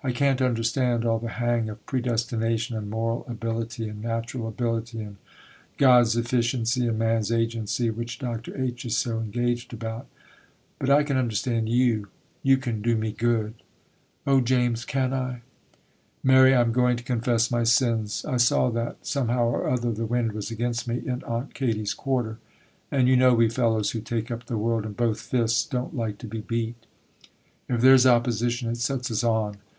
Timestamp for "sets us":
28.78-29.24